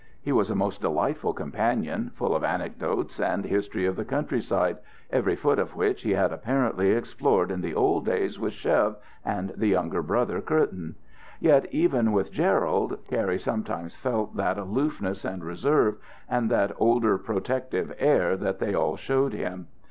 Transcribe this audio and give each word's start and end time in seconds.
He 0.19 0.31
was 0.31 0.49
a 0.49 0.55
most 0.55 0.81
delightful 0.81 1.31
companion, 1.31 2.09
full 2.15 2.35
of 2.35 2.43
anecdotes 2.43 3.19
and 3.19 3.45
history 3.45 3.85
of 3.85 3.95
the 3.95 4.03
countryside, 4.03 4.79
every 5.11 5.35
foot 5.35 5.59
of 5.59 5.75
which 5.75 6.01
he 6.01 6.13
had 6.13 6.33
apparently 6.33 6.89
explored 6.89 7.51
in 7.51 7.61
the 7.61 7.75
old 7.75 8.03
days 8.07 8.39
with 8.39 8.51
Chev 8.53 8.95
and 9.23 9.51
the 9.55 9.67
younger 9.67 10.01
brother, 10.01 10.41
Curtin. 10.41 10.95
Yet 11.39 11.67
even 11.71 12.13
with 12.13 12.31
Gerald, 12.31 12.97
Cary 13.07 13.37
sometimes 13.37 13.95
felt 13.95 14.35
that 14.37 14.57
aloofness 14.57 15.23
and 15.23 15.43
reserve, 15.43 15.97
and 16.27 16.49
that 16.49 16.71
older 16.79 17.19
protective 17.19 17.93
air 17.99 18.35
that 18.37 18.57
they 18.57 18.73
all 18.73 18.95
showed 18.97 19.33
him. 19.33 19.67